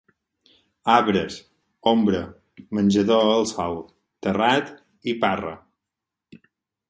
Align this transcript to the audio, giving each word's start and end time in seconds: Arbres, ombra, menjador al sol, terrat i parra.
Arbres, 0.93 1.35
ombra, 1.91 2.21
menjador 2.79 3.29
al 3.35 3.45
sol, 3.51 3.77
terrat 4.27 4.75
i 5.13 5.17
parra. 5.27 5.55